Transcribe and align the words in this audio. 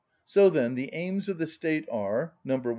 So, 0.25 0.49
then, 0.49 0.73
the 0.73 0.89
aims 0.95 1.29
of 1.29 1.37
the 1.37 1.45
State 1.45 1.87
are— 1.91 2.33
(1.) 2.43 2.63